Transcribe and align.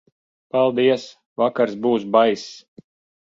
Paldies, 0.55 1.03
vakars 1.43 1.77
būs 1.83 2.09
baiss. 2.17 2.47